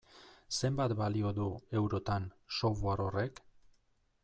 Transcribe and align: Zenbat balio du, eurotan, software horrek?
Zenbat 0.59 0.95
balio 1.01 1.33
du, 1.41 1.45
eurotan, 1.81 2.27
software 2.61 3.07
horrek? 3.09 3.41